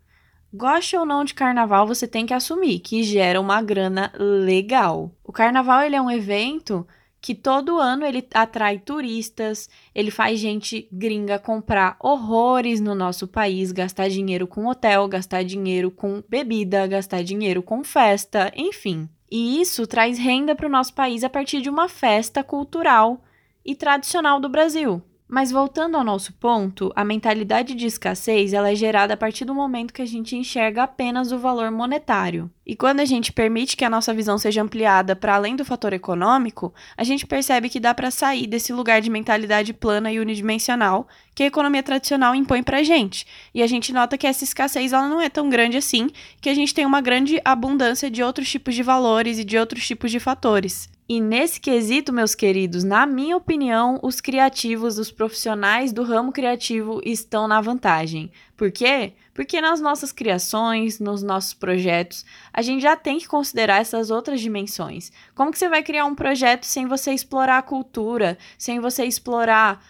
Goste 0.54 0.98
ou 0.98 1.06
não 1.06 1.24
de 1.24 1.34
carnaval, 1.34 1.88
você 1.88 2.06
tem 2.06 2.26
que 2.26 2.34
assumir 2.34 2.80
que 2.80 3.02
gera 3.02 3.40
uma 3.40 3.62
grana 3.62 4.12
legal. 4.18 5.10
O 5.24 5.32
carnaval 5.32 5.84
ele 5.84 5.96
é 5.96 6.02
um 6.02 6.12
evento 6.12 6.86
que 7.22 7.36
todo 7.36 7.80
ano 7.80 8.06
ele 8.06 8.26
atrai 8.34 8.80
turistas, 8.80 9.70
ele 9.94 10.12
faz 10.12 10.40
gente 10.40 10.88
gringa 10.92 11.38
comprar 11.38 11.98
horrores 12.00 12.80
no 12.80 12.96
nosso 12.96 13.28
país, 13.28 13.72
gastar 13.72 14.10
dinheiro 14.10 14.48
com 14.48 14.68
hotel, 14.68 15.08
gastar 15.08 15.44
dinheiro 15.44 15.92
com 15.92 16.24
bebida, 16.28 16.88
gastar 16.88 17.24
dinheiro 17.24 17.62
com 17.62 17.84
festa, 17.84 18.52
enfim. 18.56 19.10
E 19.30 19.62
isso 19.62 19.86
traz 19.86 20.18
renda 20.18 20.56
para 20.56 20.66
o 20.66 20.72
nosso 20.72 20.94
país 20.94 21.24
a 21.24 21.30
partir 21.30 21.62
de 21.62 21.70
uma 21.70 21.88
festa 21.88 22.44
cultural 22.44 23.22
e 23.64 23.76
tradicional 23.76 24.40
do 24.40 24.50
Brasil. 24.50 25.02
Mas 25.32 25.52
voltando 25.52 25.96
ao 25.96 26.04
nosso 26.04 26.34
ponto, 26.34 26.92
a 26.96 27.06
mentalidade 27.06 27.76
de 27.76 27.86
escassez 27.86 28.52
ela 28.52 28.72
é 28.72 28.76
gerada 28.76 29.14
a 29.14 29.18
partir 29.18 29.46
do 29.46 29.54
momento 29.54 29.94
que 29.94 30.02
a 30.02 30.06
gente 30.06 30.36
enxerga 30.36 30.82
apenas 30.82 31.32
o 31.32 31.38
valor 31.38 31.70
monetário. 31.70 32.50
E 32.66 32.76
quando 32.76 33.00
a 33.00 33.06
gente 33.06 33.32
permite 33.32 33.78
que 33.78 33.86
a 33.86 33.92
nossa 33.92 34.12
visão 34.12 34.40
seja 34.40 34.64
ampliada 34.64 35.16
para 35.16 35.36
além 35.36 35.56
do 35.56 35.64
fator 35.64 35.94
econômico, 35.94 36.74
a 36.98 37.04
gente 37.04 37.28
percebe 37.28 37.70
que 37.70 37.80
dá 37.80 37.94
para 37.94 38.10
sair 38.10 38.48
desse 38.48 38.74
lugar 38.74 39.02
de 39.02 39.12
mentalidade 39.12 39.72
plana 39.72 40.12
e 40.12 40.20
unidimensional 40.20 41.08
que 41.36 41.44
a 41.44 41.48
economia 41.48 41.84
tradicional 41.84 42.34
impõe 42.34 42.64
para 42.64 42.80
a 42.80 42.84
gente. 42.84 43.28
E 43.54 43.62
a 43.62 43.68
gente 43.68 43.94
nota 43.94 44.18
que 44.18 44.26
essa 44.26 44.44
escassez 44.44 44.94
ela 44.94 45.08
não 45.08 45.22
é 45.22 45.30
tão 45.30 45.48
grande 45.48 45.78
assim, 45.78 46.10
que 46.42 46.50
a 46.50 46.56
gente 46.56 46.74
tem 46.74 46.88
uma 46.88 47.02
grande 47.02 47.40
abundância 47.46 48.10
de 48.10 48.24
outros 48.24 48.50
tipos 48.50 48.74
de 48.74 48.82
valores 48.82 49.38
e 49.38 49.44
de 49.44 49.60
outros 49.60 49.86
tipos 49.86 50.10
de 50.10 50.20
fatores. 50.20 50.90
E 51.12 51.20
nesse 51.20 51.60
quesito, 51.60 52.14
meus 52.14 52.36
queridos, 52.36 52.84
na 52.84 53.04
minha 53.08 53.36
opinião, 53.36 54.00
os 54.04 54.22
criativos, 54.22 55.00
os 55.00 55.10
profissionais 55.10 55.92
do 55.92 56.04
ramo 56.04 56.32
criativo 56.32 57.02
estão 57.04 57.48
na 57.48 57.60
vantagem. 57.60 58.32
Por 58.56 58.72
quê? 58.72 59.14
Porque 59.34 59.60
nas 59.60 59.82
nossas 59.82 60.12
criações, 60.12 61.00
nos 61.00 61.24
nossos 61.24 61.56
projetos, 61.56 62.24
a 62.54 62.62
gente 62.62 62.84
já 62.84 62.96
tem 62.96 63.18
que 63.18 63.28
considerar 63.28 63.82
essas 63.82 64.12
outras 64.12 64.40
dimensões. 64.40 65.12
Como 65.34 65.52
que 65.52 65.58
você 65.58 65.68
vai 65.68 65.82
criar 65.82 66.06
um 66.06 66.14
projeto 66.14 66.66
sem 66.66 66.86
você 66.86 67.12
explorar 67.12 67.58
a 67.58 67.64
cultura, 67.64 68.38
sem 68.56 68.80
você 68.80 69.04
explorar 69.04 69.84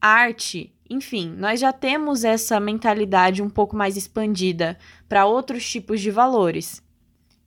arte? 0.00 0.72
Enfim, 0.88 1.34
nós 1.36 1.60
já 1.60 1.70
temos 1.70 2.24
essa 2.24 2.58
mentalidade 2.58 3.42
um 3.42 3.50
pouco 3.50 3.76
mais 3.76 3.94
expandida 3.94 4.78
para 5.06 5.26
outros 5.26 5.70
tipos 5.70 6.00
de 6.00 6.10
valores. 6.10 6.81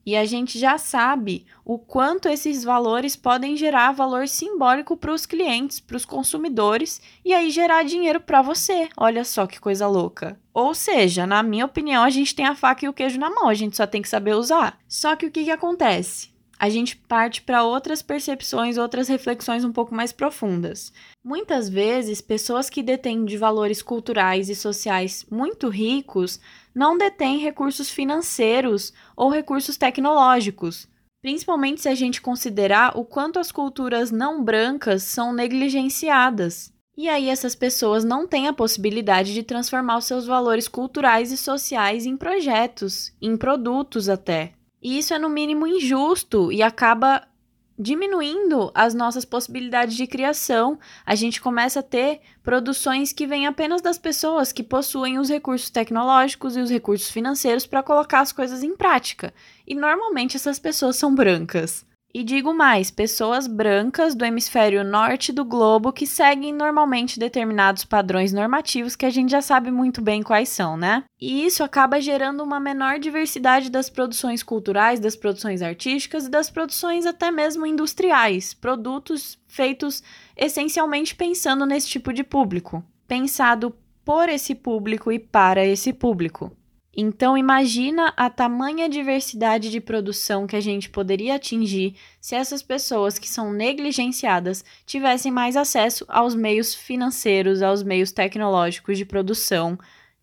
E 0.06 0.16
a 0.16 0.24
gente 0.24 0.60
já 0.60 0.78
sabe 0.78 1.48
o 1.64 1.80
quanto 1.80 2.30
esses 2.30 2.64
valores 2.64 3.16
podem 3.16 3.58
gerar 3.58 3.92
valor 3.92 4.28
simbólico 4.28 4.96
para 4.96 5.12
os 5.12 5.26
clientes, 5.26 5.80
para 5.80 5.98
os 5.98 6.06
consumidores 6.06 7.02
e 7.24 7.34
aí 7.34 7.50
gerar 7.50 7.84
dinheiro 7.84 8.22
para 8.22 8.44
você. 8.44 8.88
Olha 8.96 9.24
só 9.24 9.48
que 9.48 9.60
coisa 9.60 9.88
louca. 9.88 10.40
Ou 10.54 10.76
seja, 10.76 11.26
na 11.26 11.42
minha 11.42 11.66
opinião, 11.66 12.04
a 12.04 12.10
gente 12.12 12.36
tem 12.36 12.46
a 12.46 12.56
faca 12.56 12.86
e 12.86 12.90
o 12.90 12.94
queijo 12.94 13.20
na 13.20 13.32
mão, 13.32 13.50
a 13.50 13.56
gente 13.56 13.76
só 13.76 13.88
tem 13.88 14.02
que 14.02 14.08
saber 14.08 14.36
usar. 14.36 14.78
Só 14.88 15.16
que 15.16 15.26
o 15.26 15.32
que, 15.32 15.46
que 15.46 15.52
acontece? 15.52 16.35
A 16.58 16.70
gente 16.70 16.96
parte 16.96 17.42
para 17.42 17.64
outras 17.64 18.02
percepções, 18.02 18.78
outras 18.78 19.08
reflexões 19.08 19.64
um 19.66 19.72
pouco 19.72 19.94
mais 19.94 20.12
profundas. 20.12 20.92
Muitas 21.24 21.68
vezes, 21.68 22.22
pessoas 22.22 22.70
que 22.70 22.84
detêm 22.84 23.26
de 23.26 23.38
valores 23.38 23.82
culturais 23.82 24.50
e 24.50 24.56
sociais 24.56 25.26
muito 25.30 25.70
ricos 25.70 26.40
não 26.74 26.98
detêm 26.98 27.40
recursos 27.40 27.90
financeiros 27.90 28.94
ou 29.16 29.30
recursos 29.30 29.78
tecnológicos. 29.78 30.88
principalmente 31.22 31.82
se 31.82 31.90
a 31.90 31.96
gente 31.96 32.22
considerar 32.22 32.96
o 32.96 33.04
quanto 33.04 33.40
as 33.40 33.52
culturas 33.52 34.12
não 34.12 34.44
brancas 34.44 35.02
são 35.02 35.34
negligenciadas. 35.34 36.72
E 36.96 37.10
aí 37.10 37.30
essas 37.30 37.56
pessoas 37.56 38.04
não 38.04 38.28
têm 38.28 38.48
a 38.48 38.54
possibilidade 38.54 39.34
de 39.34 39.42
transformar 39.42 39.98
os 39.98 40.06
seus 40.06 40.28
valores 40.28 40.68
culturais 40.68 41.32
e 41.32 41.38
sociais 41.38 42.06
em 42.06 42.16
projetos, 42.16 43.12
em 43.20 43.36
produtos 43.36 44.08
até. 44.08 44.54
E 44.86 45.00
isso 45.00 45.15
é 45.15 45.18
no 45.18 45.30
mínimo 45.30 45.65
injusto 45.65 46.51
e 46.51 46.62
acaba 46.62 47.27
diminuindo 47.75 48.72
as 48.75 48.94
nossas 48.94 49.25
possibilidades 49.25 49.96
de 49.96 50.06
criação. 50.06 50.77
A 51.04 51.15
gente 51.15 51.42
começa 51.42 51.80
a 51.80 51.84
ter 51.84 52.22
produções 52.44 53.12
que 53.12 53.25
vêm 53.25 53.48
apenas 53.48 53.82
das 53.82 53.98
pessoas 53.98 54.51
que 54.51 54.62
possuem 54.62 55.18
os 55.18 55.27
recursos 55.27 55.72
tecnológicos 55.72 56.56
e 56.56 56.60
os 56.60 56.70
recursos 56.70 57.10
financeiros 57.10 57.65
para 57.65 57.82
colocar 57.82 58.20
as 58.20 58.32
coisas 58.32 58.62
em 58.62 58.77
prática. 58.77 59.34
E 59.65 59.74
normalmente 59.74 60.38
essas 60.38 60.60
pessoas 60.60 60.98
são 60.98 61.15
brancas. 61.15 61.84
E 62.17 62.24
digo 62.24 62.53
mais, 62.53 62.89
pessoas 62.89 63.45
brancas 63.45 64.15
do 64.15 64.24
hemisfério 64.24 64.86
norte 64.86 65.34
do 65.34 65.43
globo 65.43 65.91
que 65.91 66.07
seguem 66.07 66.53
normalmente 66.53 67.19
determinados 67.19 67.84
padrões 67.84 68.31
normativos 68.31 68.95
que 68.95 69.05
a 69.05 69.10
gente 69.10 69.31
já 69.31 69.41
sabe 69.41 69.69
muito 69.69 70.01
bem 70.01 70.24
quais 70.24 70.48
são, 70.48 70.77
né? 70.77 71.03
E 71.19 71.45
isso 71.45 71.62
acaba 71.62 72.00
gerando 72.00 72.41
uma 72.41 72.57
menor 72.57 73.00
diversidade 73.00 73.69
das 73.69 73.89
produções 73.89 74.41
culturais, 74.43 74.98
das 74.98 75.17
produções 75.17 75.62
artísticas 75.62 76.27
e 76.27 76.29
das 76.29 76.50
produções 76.50 77.05
até 77.05 77.29
mesmo 77.29 77.65
industriais, 77.65 78.53
produtos 78.53 79.38
feitos 79.45 80.01
essencialmente 80.38 81.15
pensando 81.15 81.65
nesse 81.65 81.89
tipo 81.89 82.13
de 82.13 82.24
público, 82.24 82.81
pensado 83.05 83.75
por 84.05 84.29
esse 84.29 84.55
público 84.55 85.12
e 85.12 85.19
para 85.19 85.65
esse 85.65 85.91
público. 85.91 86.55
Então 86.96 87.38
imagina 87.38 88.14
a 88.16 88.30
tamanha 88.30 88.88
diversidade 88.88 89.70
de 89.70 89.82
produção 89.82 90.48
que 90.48 90.56
a 90.56 90.62
gente 90.62 90.90
poderia 90.90 91.36
atingir 91.36 91.96
se 92.22 92.36
essas 92.36 92.64
pessoas 92.64 93.20
que 93.20 93.28
são 93.28 93.52
negligenciadas 93.52 94.64
tivessem 94.86 95.32
mais 95.32 95.58
acesso 95.58 96.06
aos 96.08 96.34
meios 96.34 96.74
financeiros, 96.74 97.62
aos 97.62 97.84
meios 97.84 98.14
tecnológicos 98.14 98.98
de 98.98 99.04
produção, 99.04 99.78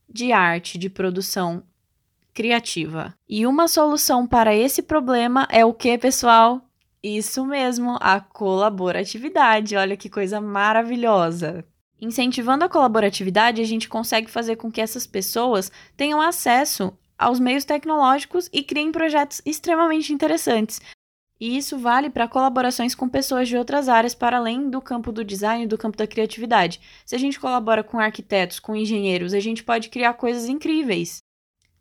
de 0.09 0.33
arte, 0.33 0.79
de 0.79 0.89
produção 0.89 1.63
criativa. 2.33 3.15
E 3.29 3.47
uma 3.47 3.69
solução 3.69 4.27
para 4.27 4.55
esse 4.55 4.83
problema 4.83 5.47
é 5.51 5.65
o 5.67 5.75
que, 5.75 5.99
pessoal? 5.99 6.63
Isso 7.03 7.45
mesmo, 7.45 7.99
a 8.01 8.21
colaboratividade. 8.21 9.77
Olha 9.77 9.97
que 9.97 10.09
coisa 10.09 10.41
maravilhosa. 10.41 11.65
Incentivando 12.03 12.65
a 12.65 12.69
colaboratividade, 12.69 13.63
a 13.63 13.65
gente 13.65 13.89
consegue 13.89 14.29
fazer 14.29 14.57
com 14.57 14.73
que 14.73 14.81
essas 14.81 15.07
pessoas 15.07 15.71
tenham 15.97 16.21
acesso 16.21 16.93
aos 17.17 17.39
meios 17.39 17.65
tecnológicos 17.65 18.51
e 18.53 18.65
criem 18.65 18.91
projetos 18.91 19.41
extremamente 19.47 20.13
interessantes. 20.13 20.81
E 21.41 21.57
isso 21.57 21.79
vale 21.79 22.11
para 22.11 22.27
colaborações 22.27 22.93
com 22.93 23.09
pessoas 23.09 23.49
de 23.49 23.57
outras 23.57 23.89
áreas 23.89 24.17
para 24.17 24.39
além 24.39 24.69
do 24.69 24.81
campo 24.81 25.13
do 25.13 25.25
design 25.25 25.63
e 25.63 25.69
do 25.69 25.79
campo 25.79 25.97
da 25.97 26.07
criatividade. 26.07 26.81
Se 27.07 27.15
a 27.15 27.19
gente 27.19 27.39
colabora 27.39 27.85
com 27.85 28.01
arquitetos, 28.01 28.59
com 28.59 28.75
engenheiros, 28.75 29.33
a 29.33 29.39
gente 29.39 29.63
pode 29.63 29.89
criar 29.89 30.15
coisas 30.15 30.49
incríveis. 30.49 31.23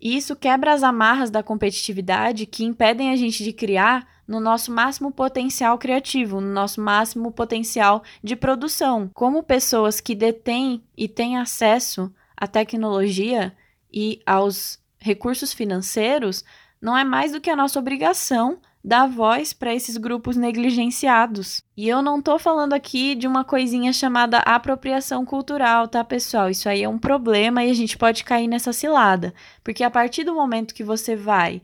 E 0.01 0.17
isso 0.17 0.36
quebra 0.36 0.74
as 0.74 0.81
amarras 0.81 1.29
da 1.29 1.43
competitividade 1.43 2.48
que 2.48 2.63
impedem 2.63 3.12
a 3.12 3.15
gente 3.15 3.43
de 3.43 3.53
criar 3.53 4.08
no 4.27 4.39
nosso 4.39 4.72
máximo 4.72 5.12
potencial 5.12 5.77
criativo, 5.77 6.41
no 6.41 6.51
nosso 6.51 6.81
máximo 6.81 7.31
potencial 7.31 8.01
de 8.24 8.36
produção. 8.36 9.12
Como 9.13 9.43
pessoas 9.43 10.01
que 10.01 10.15
detêm 10.15 10.84
e 10.98 11.08
têm 11.08 11.38
acesso 11.38 12.12
à 12.36 12.48
tecnologia 12.48 13.55
e 13.93 14.20
aos 14.25 14.79
recursos 14.98 15.53
financeiros, 15.53 16.43
não 16.81 16.98
é 16.98 17.03
mais 17.03 17.34
do 17.34 17.41
que 17.41 17.50
a 17.50 17.55
nossa 17.55 17.77
obrigação 17.77 18.60
dar 18.83 19.07
voz 19.07 19.53
para 19.53 19.73
esses 19.73 19.95
grupos 19.97 20.35
negligenciados. 20.35 21.61
E 21.77 21.88
eu 21.88 22.01
não 22.01 22.19
estou 22.19 22.39
falando 22.39 22.73
aqui 22.73 23.15
de 23.15 23.27
uma 23.27 23.43
coisinha 23.43 23.93
chamada 23.93 24.39
apropriação 24.39 25.25
cultural, 25.25 25.88
tá, 25.88 26.03
pessoal? 26.03 26.50
Isso 26.50 26.67
aí 26.67 26.83
é 26.83 26.89
um 26.89 26.97
problema 26.97 27.63
e 27.63 27.69
a 27.69 27.73
gente 27.73 27.97
pode 27.97 28.23
cair 28.23 28.47
nessa 28.47 28.73
cilada, 28.73 29.33
porque 29.63 29.83
a 29.83 29.91
partir 29.91 30.23
do 30.23 30.33
momento 30.33 30.73
que 30.73 30.83
você 30.83 31.15
vai 31.15 31.61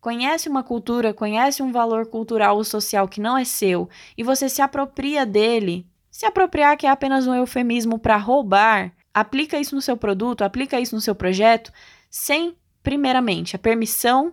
conhece 0.00 0.48
uma 0.48 0.62
cultura, 0.62 1.12
conhece 1.12 1.62
um 1.62 1.72
valor 1.72 2.06
cultural 2.06 2.56
ou 2.56 2.64
social 2.64 3.08
que 3.08 3.20
não 3.20 3.36
é 3.36 3.44
seu 3.44 3.88
e 4.16 4.22
você 4.22 4.48
se 4.48 4.62
apropria 4.62 5.26
dele, 5.26 5.86
se 6.10 6.24
apropriar 6.24 6.76
que 6.76 6.86
é 6.86 6.90
apenas 6.90 7.26
um 7.26 7.34
eufemismo 7.34 7.98
para 7.98 8.16
roubar, 8.16 8.92
aplica 9.12 9.58
isso 9.58 9.74
no 9.74 9.82
seu 9.82 9.96
produto, 9.96 10.42
aplica 10.42 10.80
isso 10.80 10.94
no 10.94 11.00
seu 11.00 11.14
projeto, 11.14 11.72
sem, 12.08 12.56
primeiramente, 12.82 13.56
a 13.56 13.58
permissão 13.58 14.32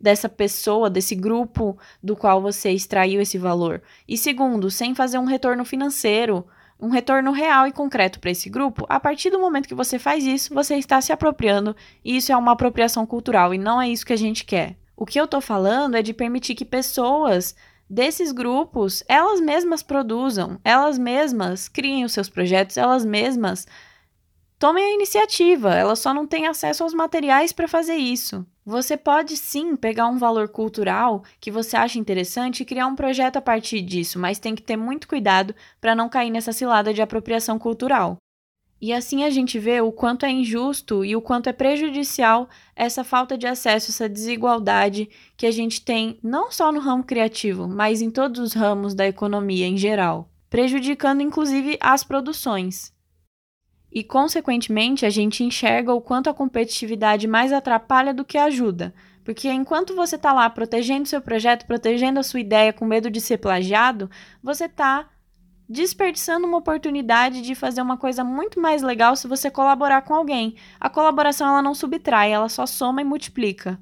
dessa 0.00 0.28
pessoa, 0.28 0.90
desse 0.90 1.14
grupo 1.14 1.78
do 2.02 2.16
qual 2.16 2.40
você 2.40 2.70
extraiu 2.70 3.20
esse 3.20 3.38
valor. 3.38 3.82
E 4.06 4.18
segundo, 4.18 4.70
sem 4.70 4.94
fazer 4.94 5.18
um 5.18 5.24
retorno 5.24 5.64
financeiro, 5.64 6.46
um 6.78 6.88
retorno 6.88 7.32
real 7.32 7.66
e 7.66 7.72
concreto 7.72 8.20
para 8.20 8.30
esse 8.30 8.50
grupo, 8.50 8.84
a 8.88 9.00
partir 9.00 9.30
do 9.30 9.38
momento 9.38 9.68
que 9.68 9.74
você 9.74 9.98
faz 9.98 10.24
isso, 10.24 10.52
você 10.52 10.76
está 10.76 11.00
se 11.00 11.12
apropriando 11.12 11.74
e 12.04 12.16
isso 12.16 12.32
é 12.32 12.36
uma 12.36 12.52
apropriação 12.52 13.06
cultural 13.06 13.54
e 13.54 13.58
não 13.58 13.80
é 13.80 13.88
isso 13.88 14.04
que 14.04 14.12
a 14.12 14.18
gente 14.18 14.44
quer. 14.44 14.76
O 14.96 15.06
que 15.06 15.18
eu 15.18 15.24
estou 15.24 15.40
falando 15.40 15.96
é 15.96 16.02
de 16.02 16.12
permitir 16.12 16.54
que 16.54 16.64
pessoas 16.64 17.54
desses 17.88 18.32
grupos, 18.32 19.02
elas 19.08 19.40
mesmas 19.40 19.82
produzam, 19.82 20.58
elas 20.64 20.98
mesmas 20.98 21.68
criem 21.68 22.04
os 22.04 22.12
seus 22.12 22.28
projetos, 22.28 22.76
elas 22.76 23.04
mesmas 23.04 23.66
tomem 24.58 24.84
a 24.84 24.94
iniciativa, 24.94 25.74
elas 25.74 25.98
só 25.98 26.14
não 26.14 26.26
têm 26.26 26.46
acesso 26.46 26.82
aos 26.82 26.94
materiais 26.94 27.52
para 27.52 27.68
fazer 27.68 27.96
isso. 27.96 28.46
Você 28.66 28.96
pode 28.96 29.36
sim 29.36 29.76
pegar 29.76 30.06
um 30.06 30.16
valor 30.16 30.48
cultural 30.48 31.22
que 31.38 31.50
você 31.50 31.76
acha 31.76 31.98
interessante 31.98 32.60
e 32.60 32.64
criar 32.64 32.86
um 32.86 32.96
projeto 32.96 33.36
a 33.36 33.42
partir 33.42 33.82
disso, 33.82 34.18
mas 34.18 34.38
tem 34.38 34.54
que 34.54 34.62
ter 34.62 34.76
muito 34.76 35.06
cuidado 35.06 35.54
para 35.78 35.94
não 35.94 36.08
cair 36.08 36.30
nessa 36.30 36.50
cilada 36.50 36.94
de 36.94 37.02
apropriação 37.02 37.58
cultural. 37.58 38.16
E 38.80 38.90
assim 38.90 39.22
a 39.22 39.28
gente 39.28 39.58
vê 39.58 39.82
o 39.82 39.92
quanto 39.92 40.24
é 40.24 40.30
injusto 40.30 41.04
e 41.04 41.14
o 41.14 41.20
quanto 41.20 41.48
é 41.48 41.52
prejudicial 41.52 42.48
essa 42.74 43.04
falta 43.04 43.36
de 43.36 43.46
acesso, 43.46 43.90
essa 43.90 44.08
desigualdade 44.08 45.10
que 45.36 45.46
a 45.46 45.50
gente 45.50 45.82
tem 45.82 46.18
não 46.22 46.50
só 46.50 46.72
no 46.72 46.80
ramo 46.80 47.04
criativo, 47.04 47.68
mas 47.68 48.00
em 48.00 48.10
todos 48.10 48.40
os 48.40 48.54
ramos 48.54 48.94
da 48.94 49.06
economia 49.06 49.66
em 49.66 49.76
geral, 49.76 50.30
prejudicando 50.48 51.20
inclusive 51.20 51.76
as 51.80 52.02
produções. 52.02 52.93
E, 53.94 54.02
consequentemente, 54.02 55.06
a 55.06 55.10
gente 55.10 55.44
enxerga 55.44 55.94
o 55.94 56.00
quanto 56.00 56.28
a 56.28 56.34
competitividade 56.34 57.28
mais 57.28 57.52
atrapalha 57.52 58.12
do 58.12 58.24
que 58.24 58.36
ajuda. 58.36 58.92
Porque 59.24 59.48
enquanto 59.48 59.94
você 59.94 60.16
está 60.16 60.32
lá 60.32 60.50
protegendo 60.50 61.08
seu 61.08 61.20
projeto, 61.20 61.64
protegendo 61.64 62.18
a 62.18 62.24
sua 62.24 62.40
ideia 62.40 62.72
com 62.72 62.84
medo 62.84 63.08
de 63.08 63.20
ser 63.20 63.38
plagiado, 63.38 64.10
você 64.42 64.64
está 64.64 65.08
desperdiçando 65.68 66.46
uma 66.46 66.58
oportunidade 66.58 67.40
de 67.40 67.54
fazer 67.54 67.80
uma 67.80 67.96
coisa 67.96 68.24
muito 68.24 68.60
mais 68.60 68.82
legal 68.82 69.16
se 69.16 69.28
você 69.28 69.50
colaborar 69.50 70.02
com 70.02 70.12
alguém. 70.12 70.56
A 70.78 70.90
colaboração 70.90 71.48
ela 71.48 71.62
não 71.62 71.74
subtrai, 71.74 72.32
ela 72.32 72.48
só 72.48 72.66
soma 72.66 73.00
e 73.00 73.04
multiplica. 73.04 73.80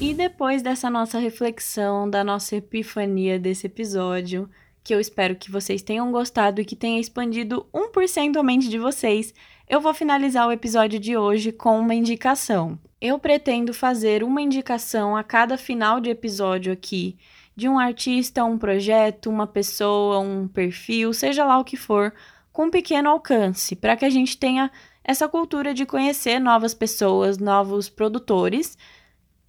E 0.00 0.12
depois 0.12 0.60
dessa 0.60 0.90
nossa 0.90 1.18
reflexão, 1.18 2.10
da 2.10 2.24
nossa 2.24 2.56
epifania 2.56 3.38
desse 3.38 3.66
episódio, 3.66 4.50
que 4.82 4.94
eu 4.94 5.00
espero 5.00 5.36
que 5.36 5.50
vocês 5.50 5.82
tenham 5.82 6.10
gostado 6.10 6.60
e 6.60 6.64
que 6.64 6.76
tenha 6.76 7.00
expandido 7.00 7.66
1% 7.72 8.36
a 8.36 8.42
mente 8.42 8.68
de 8.68 8.78
vocês, 8.78 9.34
eu 9.68 9.80
vou 9.80 9.94
finalizar 9.94 10.48
o 10.48 10.52
episódio 10.52 10.98
de 10.98 11.16
hoje 11.16 11.52
com 11.52 11.78
uma 11.78 11.94
indicação. 11.94 12.78
Eu 13.00 13.18
pretendo 13.18 13.72
fazer 13.72 14.24
uma 14.24 14.42
indicação 14.42 15.16
a 15.16 15.22
cada 15.22 15.56
final 15.56 16.00
de 16.00 16.10
episódio 16.10 16.72
aqui 16.72 17.16
de 17.54 17.68
um 17.68 17.78
artista, 17.78 18.44
um 18.44 18.58
projeto, 18.58 19.28
uma 19.28 19.46
pessoa, 19.46 20.18
um 20.18 20.48
perfil, 20.48 21.12
seja 21.12 21.44
lá 21.44 21.58
o 21.58 21.64
que 21.64 21.76
for, 21.76 22.12
com 22.52 22.64
um 22.66 22.70
pequeno 22.70 23.10
alcance, 23.10 23.76
para 23.76 23.96
que 23.96 24.04
a 24.04 24.10
gente 24.10 24.36
tenha 24.36 24.70
essa 25.04 25.28
cultura 25.28 25.72
de 25.74 25.86
conhecer 25.86 26.38
novas 26.38 26.74
pessoas, 26.74 27.38
novos 27.38 27.88
produtores 27.88 28.76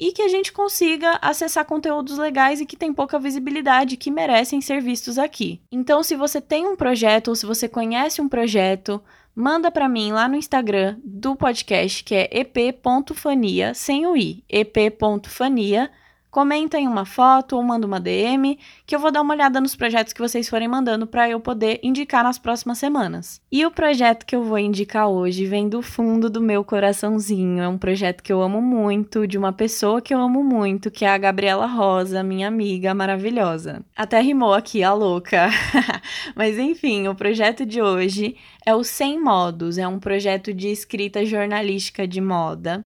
e 0.01 0.12
que 0.12 0.24
a 0.24 0.27
gente 0.27 0.51
consiga 0.51 1.20
acessar 1.22 1.63
conteúdos 1.63 2.17
legais 2.17 2.60
e 2.60 2.65
que 2.65 2.75
tem 2.75 2.91
pouca 2.91 3.20
visibilidade 3.20 3.98
que 3.98 4.10
merecem 4.10 4.60
ser 4.60 4.81
vistos 4.81 5.20
aqui. 5.20 5.62
Então, 5.72 6.01
se 6.01 6.15
você 6.15 6.41
tem 6.41 6.65
um 6.65 6.75
projeto 6.75 7.27
ou 7.27 7.36
se 7.36 7.46
você 7.46 7.70
conhece 7.70 8.20
um 8.20 8.27
projeto, 8.27 9.00
manda 9.36 9.70
para 9.70 9.88
mim 9.88 10.12
lá 10.12 10.27
no 10.27 10.36
Instagram 10.36 10.98
do 11.03 11.36
podcast, 11.36 12.03
que 12.03 12.15
é 12.15 12.27
ep.fania, 12.31 13.75
sem 13.75 14.08
o 14.08 14.17
i, 14.17 14.43
ep.fania, 14.50 15.91
Comenta 16.31 16.79
em 16.79 16.88
uma 16.88 17.03
foto 17.03 17.57
ou 17.57 17.61
manda 17.61 17.85
uma 17.85 18.00
DM, 18.00 18.57
que 18.85 18.95
eu 18.95 19.00
vou 19.01 19.11
dar 19.11 19.21
uma 19.21 19.33
olhada 19.33 19.59
nos 19.59 19.75
projetos 19.75 20.13
que 20.13 20.21
vocês 20.21 20.47
forem 20.47 20.65
mandando 20.65 21.05
para 21.05 21.29
eu 21.29 21.41
poder 21.41 21.81
indicar 21.83 22.23
nas 22.23 22.39
próximas 22.39 22.77
semanas. 22.77 23.41
E 23.51 23.65
o 23.65 23.69
projeto 23.69 24.25
que 24.25 24.33
eu 24.33 24.41
vou 24.41 24.57
indicar 24.57 25.09
hoje 25.09 25.45
vem 25.45 25.67
do 25.67 25.81
fundo 25.81 26.29
do 26.29 26.39
meu 26.39 26.63
coraçãozinho. 26.63 27.61
É 27.61 27.67
um 27.67 27.77
projeto 27.77 28.23
que 28.23 28.31
eu 28.31 28.41
amo 28.41 28.61
muito, 28.61 29.27
de 29.27 29.38
uma 29.38 29.51
pessoa 29.51 30.01
que 30.01 30.13
eu 30.13 30.19
amo 30.19 30.41
muito, 30.41 30.89
que 30.89 31.03
é 31.03 31.09
a 31.09 31.17
Gabriela 31.17 31.65
Rosa, 31.65 32.23
minha 32.23 32.47
amiga 32.47 32.93
maravilhosa. 32.93 33.83
Até 33.93 34.21
rimou 34.21 34.53
aqui, 34.53 34.81
a 34.83 34.93
louca. 34.93 35.50
Mas 36.33 36.57
enfim, 36.57 37.09
o 37.09 37.15
projeto 37.15 37.65
de 37.65 37.81
hoje 37.81 38.38
é 38.65 38.73
o 38.73 38.85
Sem 38.85 39.21
Modos, 39.21 39.77
é 39.77 39.85
um 39.85 40.00
projeto 40.00 40.53
de 40.53 40.69
escrita 40.69 41.25
jornalística 41.25 42.07
de 42.07 42.21
moda 42.21 42.81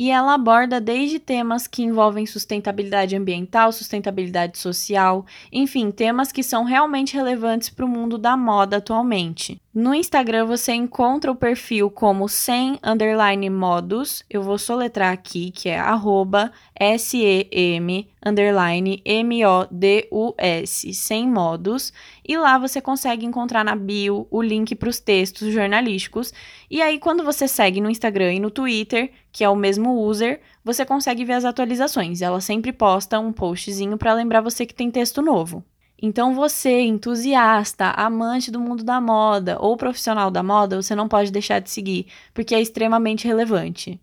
e 0.00 0.10
ela 0.10 0.32
aborda 0.32 0.80
desde 0.80 1.18
temas 1.18 1.66
que 1.66 1.82
envolvem 1.82 2.24
sustentabilidade 2.24 3.14
ambiental, 3.14 3.70
sustentabilidade 3.70 4.56
social, 4.56 5.26
enfim, 5.52 5.90
temas 5.90 6.32
que 6.32 6.42
são 6.42 6.64
realmente 6.64 7.14
relevantes 7.14 7.68
para 7.68 7.84
o 7.84 7.88
mundo 7.88 8.16
da 8.16 8.34
moda 8.34 8.78
atualmente. 8.78 9.60
No 9.74 9.94
Instagram 9.94 10.46
você 10.46 10.72
encontra 10.72 11.30
o 11.30 11.36
perfil 11.36 11.90
como 11.90 12.30
sem 12.30 12.78
underline 12.82 13.50
modus. 13.50 14.24
Eu 14.30 14.42
vou 14.42 14.56
soletrar 14.56 15.12
aqui, 15.12 15.50
que 15.50 15.68
é 15.68 15.78
arroba 15.78 16.50
S-E-M 16.74 18.08
underline 18.24 19.00
M-O-D-U-S, 19.04 20.94
sem 20.94 21.28
modus. 21.28 21.92
E 22.26 22.36
lá 22.36 22.58
você 22.58 22.80
consegue 22.80 23.24
encontrar 23.24 23.64
na 23.64 23.76
bio 23.76 24.26
o 24.30 24.42
link 24.42 24.74
para 24.74 24.88
os 24.88 24.98
textos 24.98 25.52
jornalísticos. 25.52 26.32
E 26.70 26.82
aí, 26.82 26.98
quando 26.98 27.24
você 27.24 27.46
segue 27.46 27.80
no 27.80 27.90
Instagram 27.90 28.34
e 28.34 28.40
no 28.40 28.50
Twitter, 28.50 29.12
que 29.32 29.44
é 29.44 29.48
o 29.48 29.56
mesmo 29.56 30.00
user, 30.02 30.40
você 30.64 30.84
consegue 30.84 31.24
ver 31.24 31.34
as 31.34 31.44
atualizações. 31.44 32.22
Ela 32.22 32.40
sempre 32.40 32.72
posta 32.72 33.18
um 33.18 33.32
postzinho 33.32 33.96
para 33.96 34.14
lembrar 34.14 34.40
você 34.40 34.66
que 34.66 34.74
tem 34.74 34.90
texto 34.90 35.22
novo. 35.22 35.64
Então, 36.02 36.34
você, 36.34 36.80
entusiasta, 36.80 37.90
amante 37.90 38.50
do 38.50 38.58
mundo 38.58 38.82
da 38.82 39.00
moda 39.00 39.58
ou 39.60 39.76
profissional 39.76 40.30
da 40.30 40.42
moda, 40.42 40.80
você 40.80 40.94
não 40.94 41.08
pode 41.08 41.30
deixar 41.30 41.60
de 41.60 41.70
seguir, 41.70 42.06
porque 42.32 42.54
é 42.54 42.60
extremamente 42.60 43.26
relevante. 43.26 44.00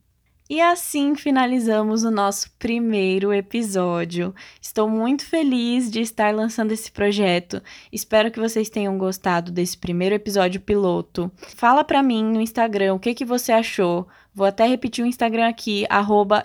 E 0.50 0.62
assim 0.62 1.14
finalizamos 1.14 2.06
o 2.06 2.12
nosso 2.12 2.50
primeiro 2.58 3.34
episódio. 3.34 4.34
Estou 4.62 4.88
muito 4.88 5.26
feliz 5.26 5.92
de 5.92 6.00
estar 6.00 6.34
lançando 6.34 6.72
esse 6.72 6.90
projeto. 6.90 7.62
Espero 7.92 8.32
que 8.32 8.40
vocês 8.40 8.70
tenham 8.70 8.98
gostado 8.98 9.52
desse 9.52 9.78
primeiro 9.78 10.16
episódio 10.16 10.62
piloto. 10.62 11.30
Fala 11.58 11.84
para 11.84 12.02
mim 12.02 12.24
no 12.24 12.40
Instagram 12.40 12.94
o 12.94 13.00
que, 13.00 13.14
que 13.14 13.26
você 13.26 13.52
achou. 13.52 14.08
Vou 14.34 14.48
até 14.48 14.66
repetir 14.66 15.04
o 15.04 15.08
Instagram 15.08 15.50
aqui, 15.50 15.86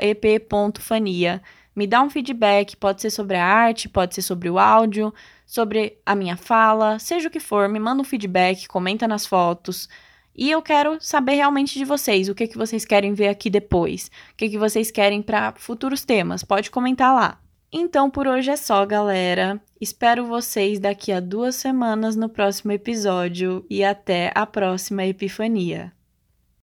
ep.fania. 0.01 1.41
Me 1.75 1.87
dá 1.87 2.03
um 2.03 2.11
feedback, 2.11 2.77
pode 2.77 3.01
ser 3.01 3.11
sobre 3.11 3.37
a 3.37 3.47
arte, 3.47 3.89
pode 3.89 4.17
ser 4.17 4.23
sobre 4.23 4.51
o 4.51 4.59
áudio, 4.59 5.15
sobre 5.47 5.97
a 6.05 6.17
minha 6.17 6.37
fala, 6.37 6.99
seja 6.99 7.29
o 7.29 7.31
que 7.31 7.41
for, 7.41 7.69
me 7.69 7.79
manda 7.79 8.03
um 8.03 8.05
feedback, 8.05 8.67
comenta 8.67 9.07
nas 9.07 9.25
fotos. 9.25 9.89
E 10.35 10.51
eu 10.51 10.63
quero 10.63 10.97
saber 11.01 11.35
realmente 11.35 11.79
de 11.79 11.85
vocês, 11.85 12.29
o 12.29 12.35
que, 12.35 12.47
que 12.47 12.57
vocês 12.57 12.85
querem 12.85 13.13
ver 13.13 13.29
aqui 13.29 13.51
depois, 13.51 14.11
o 14.33 14.37
que, 14.37 14.49
que 14.49 14.59
vocês 14.59 14.91
querem 14.91 15.21
para 15.21 15.53
futuros 15.57 16.05
temas, 16.05 16.43
pode 16.43 16.71
comentar 16.71 17.15
lá. 17.15 17.39
Então 17.73 18.11
por 18.11 18.27
hoje 18.27 18.51
é 18.51 18.57
só, 18.57 18.85
galera. 18.85 19.61
Espero 19.81 20.27
vocês 20.27 20.79
daqui 20.79 21.11
a 21.11 21.21
duas 21.21 21.57
semanas 21.57 22.17
no 22.17 22.29
próximo 22.29 22.73
episódio 22.73 23.65
e 23.69 23.83
até 23.83 24.31
a 24.35 24.45
próxima 24.45 25.07
Epifania. 25.07 25.93